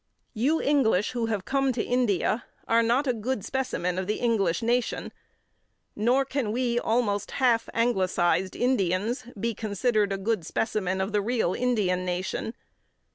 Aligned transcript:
"You 0.33 0.59
English 0.59 1.11
who 1.11 1.27
have 1.27 1.45
come 1.45 1.71
to 1.73 1.83
India 1.83 2.45
are 2.67 2.81
not 2.81 3.05
a 3.05 3.13
good 3.13 3.45
specimen 3.45 3.99
of 3.99 4.07
the 4.07 4.15
English 4.15 4.63
nation, 4.63 5.13
nor 5.95 6.25
can 6.25 6.51
we 6.51 6.79
almost 6.79 7.29
half 7.37 7.69
Anglicised 7.71 8.55
Indians, 8.55 9.25
be 9.39 9.53
considered 9.53 10.11
a 10.11 10.17
good 10.17 10.43
specimen 10.43 11.01
of 11.01 11.11
the 11.11 11.21
real 11.21 11.53
Indian 11.53 12.03
nation. 12.03 12.55